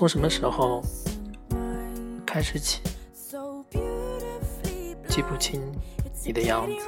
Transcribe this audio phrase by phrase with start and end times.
[0.00, 0.82] 从什么时候
[2.24, 2.80] 开始起，
[5.06, 5.60] 记不清
[6.24, 6.86] 你的样子，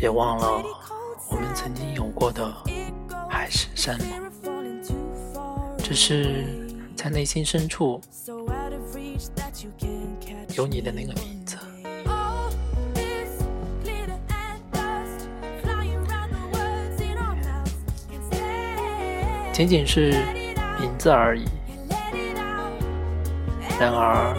[0.00, 0.64] 也忘了
[1.30, 2.50] 我们曾经有过的
[3.28, 3.98] 海誓山
[4.42, 4.88] 盟，
[5.76, 6.46] 只是
[6.96, 8.00] 在内心深处。
[10.56, 11.39] 有你的那个你。
[19.60, 20.10] 仅仅是
[20.80, 21.44] 名字而已，
[23.78, 24.34] 然而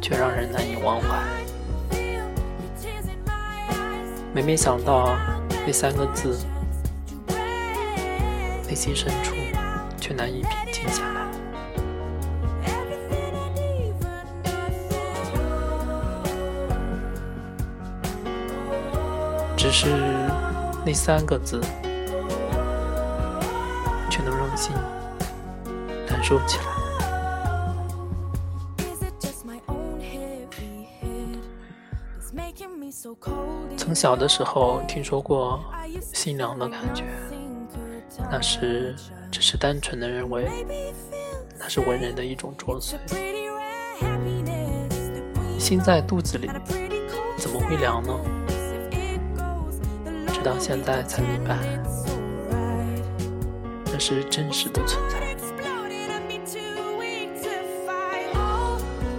[0.00, 1.08] 却让人难以忘怀。
[4.32, 5.14] 每每想到
[5.66, 6.38] 那三个字，
[8.66, 9.34] 内心深处
[10.00, 11.30] 却难以平静下来。
[19.54, 19.86] 只是
[20.82, 21.60] 那三个字。
[24.56, 24.74] 心
[26.08, 26.64] 难受起来。
[33.76, 35.60] 从小的时候听说过
[36.00, 37.04] 心凉的感觉，
[38.30, 38.94] 那时
[39.30, 40.48] 只是单纯的认为
[41.58, 42.94] 那是文人的一种作祟。
[45.58, 46.50] 心在肚子里，
[47.36, 48.14] 怎么会凉呢？
[50.32, 51.58] 直到现在才明白。
[53.96, 55.20] 这是真实的存在，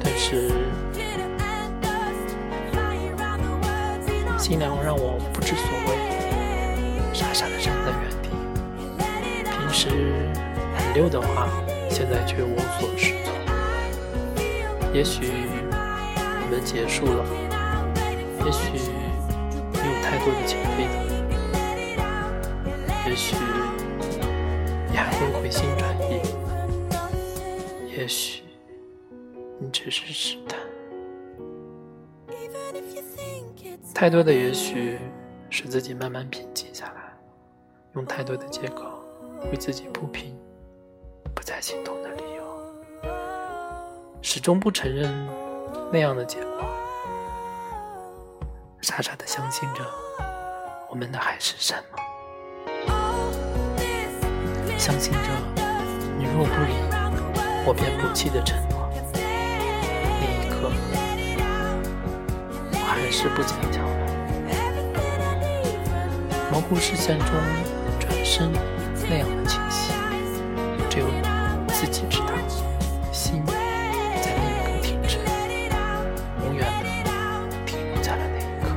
[0.04, 0.52] 但是
[4.38, 5.96] 新娘让我不知所谓，
[7.14, 8.28] 傻傻的站在原地，
[9.46, 9.88] 平时
[10.76, 11.48] 很溜的话，
[11.90, 13.34] 现在却无所适从。
[14.94, 15.31] 也许
[16.42, 17.24] 我们结束了，
[18.44, 18.92] 也许
[19.72, 20.84] 没有太多的前辈。
[23.09, 23.38] 也许。
[25.45, 26.22] 回心转意，
[27.95, 28.41] 也许
[29.59, 30.59] 你只是试探。
[33.94, 34.97] 太多的也许
[35.51, 37.16] 使自己慢慢平静下来，
[37.94, 39.00] 用太多的借口
[39.51, 40.35] 为自己铺平
[41.35, 42.44] 不再心痛的理由，
[44.23, 45.13] 始终不承认
[45.91, 46.66] 那样的结果，
[48.81, 49.85] 傻傻的相信着
[50.89, 51.94] 我们的海誓山盟，
[54.78, 55.19] 相信着
[56.18, 56.74] 你若不离，
[57.66, 58.88] 我便不弃的承诺。
[59.13, 59.19] 那
[60.30, 60.69] 一刻，
[62.72, 63.91] 我还是不坚强了。
[66.52, 67.28] 模糊视线中
[68.00, 68.52] 转身
[69.09, 69.91] 那样的清晰，
[70.90, 71.07] 只有
[71.69, 72.28] 自己知道，
[73.12, 73.53] 心在
[74.38, 75.18] 那一刻停止，
[76.46, 76.63] 永远
[77.03, 77.09] 的
[77.66, 78.69] 停在了那一刻。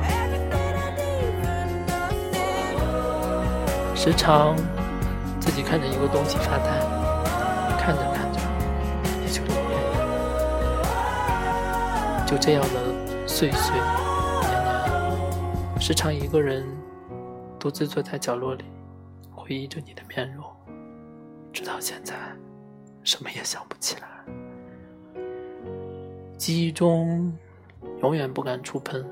[3.95, 4.55] 时常
[5.69, 6.79] 看着一个东西发呆，
[7.77, 8.39] 看着看着
[9.21, 9.75] 也就流泪
[12.17, 13.85] 了，就这样的岁岁年
[15.75, 16.65] 年，时常一个人
[17.59, 18.65] 独自坐在角落里，
[19.31, 20.43] 回忆着你的面容，
[21.53, 22.15] 直到现在，
[23.03, 24.07] 什么也想不起来。
[26.35, 27.31] 记忆中，
[28.01, 29.07] 永远不敢触碰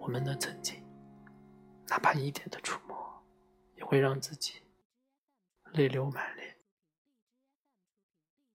[0.00, 0.76] 我们的曾经，
[1.90, 2.96] 哪怕一点的触摸，
[3.76, 4.54] 也会让自己
[5.72, 6.48] 泪流满脸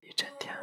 [0.02, 0.54] 一整天。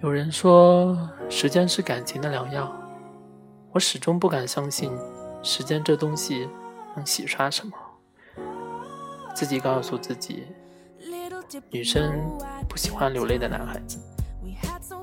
[0.00, 2.72] 有人说，时间是感情的良药，
[3.72, 4.92] 我始终不敢相信。
[5.42, 6.48] 时间这东西
[6.94, 7.76] 能洗刷什么？
[9.34, 10.46] 自己告诉自己，
[11.70, 12.38] 女生
[12.68, 13.98] 不喜欢流泪的男孩子，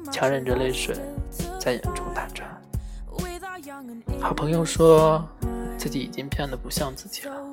[0.10, 0.96] 强忍着泪水
[1.60, 2.50] 在眼中打转。
[4.22, 5.28] 好朋友说
[5.78, 7.51] 自己已经变得不像自己了，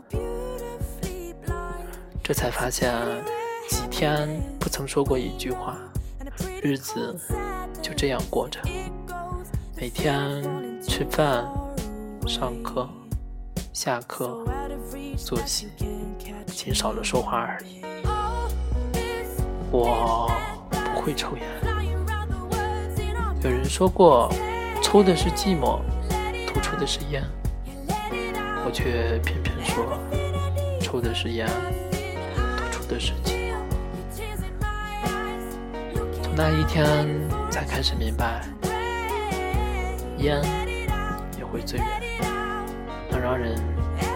[2.29, 2.93] 这才发现
[3.71, 4.29] 几天
[4.61, 5.79] 不曾说过一句话
[6.63, 7.19] 日子
[7.81, 8.61] 就这样过着。
[9.75, 10.45] 每天
[10.83, 11.49] 吃饭
[12.27, 12.87] 上课
[13.73, 14.45] 下课
[15.17, 15.69] 作息
[16.49, 17.81] 仅少了说话而已。
[19.71, 20.31] 我
[20.93, 21.47] 不会抽烟。
[23.43, 24.31] 有人说过
[24.83, 25.81] 抽的是寂寞
[26.47, 27.25] 吐出的是烟。
[28.67, 29.99] 我却偏偏说
[30.79, 31.49] 抽的是烟
[36.21, 37.06] 从那一天
[37.49, 38.43] 才开始明白，
[40.19, 40.43] 烟
[41.39, 41.87] 也会醉人，
[43.09, 43.56] 能让人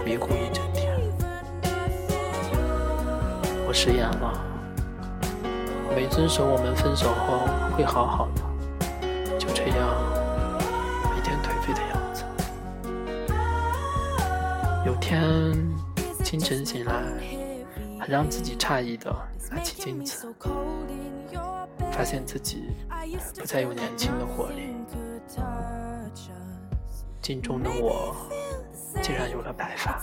[0.04, 0.98] 迷糊一整天。
[3.66, 4.40] 我食言了，
[5.94, 7.46] 没遵守我们分手后
[7.76, 8.42] 会好好的，
[9.38, 9.78] 就这样
[11.14, 12.24] 每天颓废的样子。
[14.84, 15.54] 有天
[16.24, 17.41] 清晨醒来。
[18.02, 19.14] 很让自己诧异的
[19.48, 20.34] 拿起镜子，
[21.92, 22.70] 发现自己
[23.38, 24.74] 不再有年轻的活力。
[27.20, 28.16] 镜中的我
[29.00, 30.02] 竟然有了白发，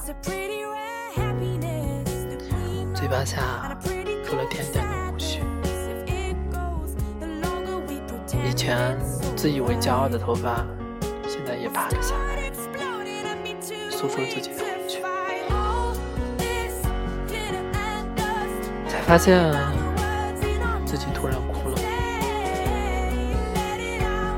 [2.96, 3.78] 嘴巴下
[4.31, 5.42] 有了点点的胡须。
[8.48, 8.98] 以前
[9.36, 10.66] 自以为骄傲的头发，
[11.28, 12.50] 现在也趴了下来，
[13.92, 14.51] 诉说自己
[19.10, 19.52] 发现
[20.86, 21.76] 自己突然哭了，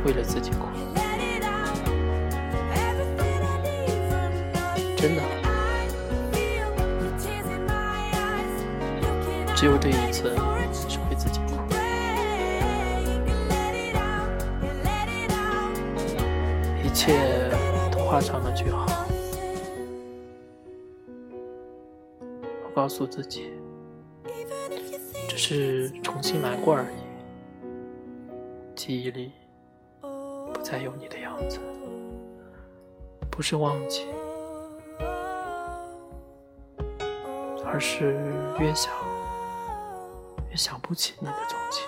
[0.05, 0.69] 为了自己哭，
[4.95, 5.21] 真的，
[9.53, 10.33] 只有这一次
[10.87, 11.57] 是为自己哭。
[16.81, 17.19] 一切
[17.91, 18.85] 都画上了句号。
[22.63, 23.51] 我告诉自己，
[25.43, 27.01] 是重新来过而已。
[28.75, 29.31] 记忆里
[29.99, 31.59] 不再有你的样子，
[33.31, 34.05] 不是忘记，
[37.65, 38.13] 而是
[38.59, 38.93] 越想
[40.51, 41.81] 越想不起你的踪迹，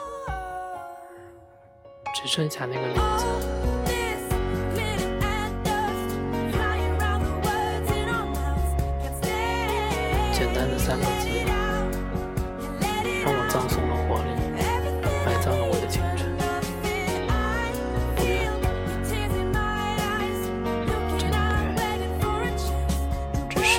[2.16, 3.28] 只剩下那个名字。
[10.34, 11.30] 简单的三个字，
[13.54, 14.30] 葬送了活力，
[15.24, 16.26] 埋葬了我的青春。
[18.16, 18.50] 不愿，
[19.06, 19.38] 真的
[22.18, 22.50] 不愿，
[23.48, 23.78] 只是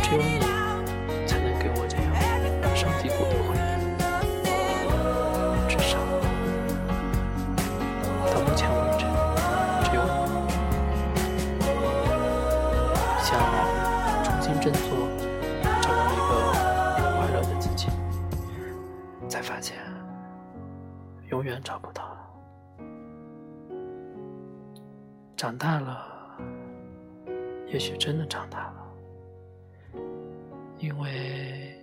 [0.00, 0.40] 只有你
[1.28, 2.02] 才能给我这样
[2.74, 3.84] 伤筋骨的回忆。
[5.68, 5.92] 至少
[8.32, 9.04] 到目前为止，
[9.84, 10.48] 只有你。
[13.20, 13.28] 想
[21.50, 22.16] 远找不到。
[25.36, 26.38] 长大了，
[27.66, 28.86] 也许真的长大了，
[30.78, 31.76] 因为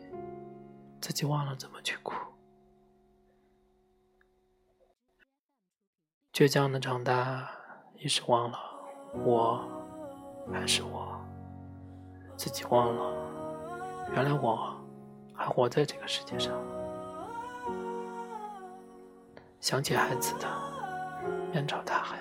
[1.02, 2.14] 自己忘了怎么去哭。
[6.31, 7.50] 倔强的长大，
[7.98, 8.58] 一时忘了
[9.25, 9.68] 我
[10.54, 11.19] 还是我。
[12.38, 14.80] 自己忘了，原来我
[15.34, 16.54] 还活在这个世界上。
[19.59, 20.48] 想起孩子的
[21.51, 22.19] 面朝大海，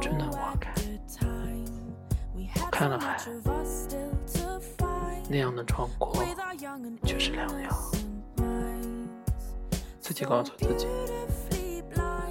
[0.00, 0.72] 春暖花开。
[2.60, 3.16] 我看了海，
[5.28, 6.22] 那样的壮阔，
[7.04, 7.70] 却是良药。
[10.00, 10.86] 自己告诉自己，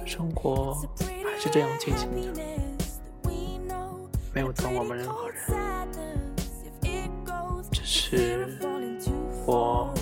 [0.06, 2.42] 生活还是这样进行着，
[4.32, 5.44] 没有等我们任何人。
[7.70, 8.56] 只是
[9.44, 9.92] 我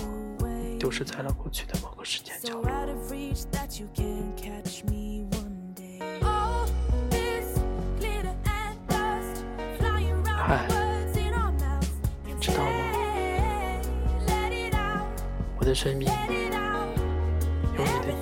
[0.77, 2.69] 丢失在了过去的某个时间角落。
[10.47, 10.67] 嗨，
[12.23, 12.69] 你知道吗？
[15.57, 18.13] 我的生命有你的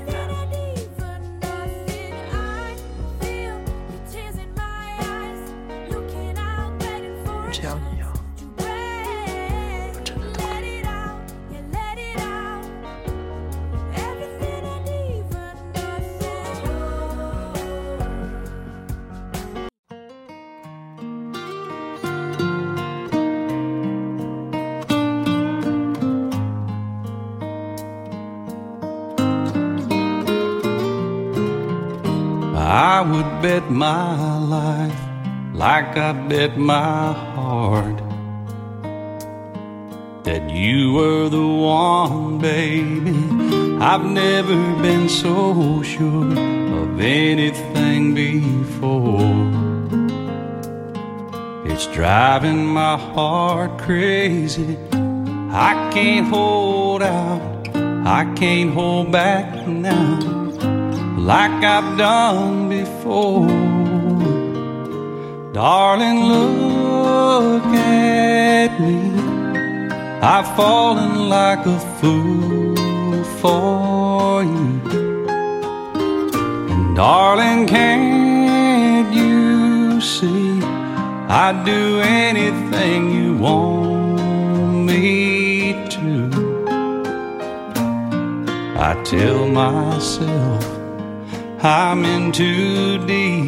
[32.74, 35.00] I would bet my life
[35.54, 38.00] like I bet my heart
[40.24, 43.12] that you were the one, baby.
[43.80, 46.32] I've never been so sure
[46.82, 49.20] of anything before.
[51.72, 54.80] It's driving my heart crazy.
[55.52, 57.68] I can't hold out,
[58.08, 60.43] I can't hold back now
[61.24, 63.48] like I've done before.
[65.54, 69.00] Darling, look at me.
[70.22, 74.82] I've fallen like a fool for you.
[76.72, 80.60] And darling, can't you see?
[81.30, 86.30] I'd do anything you want me to.
[88.78, 90.73] I tell myself
[91.66, 93.48] I'm in too deep,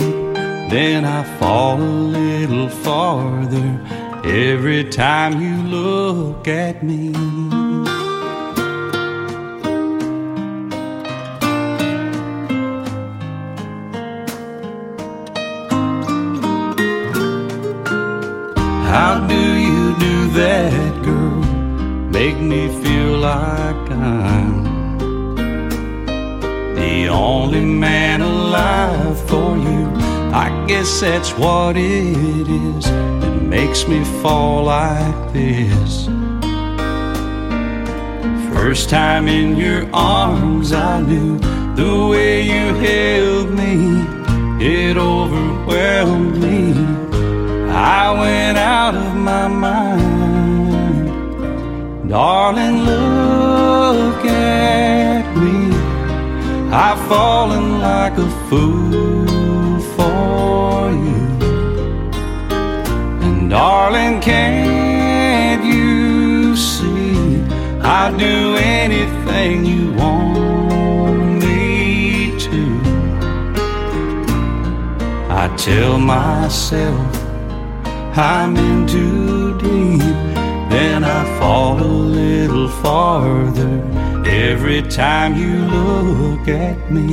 [0.69, 3.77] then I fall a little farther
[4.23, 7.11] every time you look at me.
[18.91, 21.43] How do you do that, girl?
[22.11, 24.44] Make me feel like I'm
[27.15, 29.85] only man alive for you.
[30.33, 36.07] I guess that's what it is that makes me fall like this.
[38.53, 41.39] First time in your arms, I knew
[41.75, 43.73] the way you held me,
[44.65, 46.73] it overwhelmed me.
[47.71, 51.09] I went out of my mind.
[52.09, 53.64] Darling, look
[57.07, 57.11] I've
[57.81, 61.21] like a fool for you.
[63.21, 67.43] And darling, can't you see?
[67.81, 72.81] I'd do anything you want me to.
[75.29, 77.15] I tell myself
[78.17, 79.44] I'm in too deep,
[80.85, 83.73] then I fall a little farther
[84.27, 87.07] every time you look at me.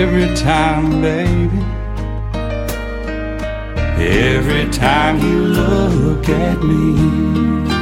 [0.00, 1.62] Every time, baby.
[4.30, 7.75] Every time you look at me.